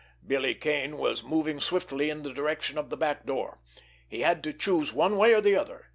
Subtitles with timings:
[0.25, 3.59] Billy Kane was moving swiftly in the direction of the back door.
[4.09, 5.89] He had to choose one way or the other.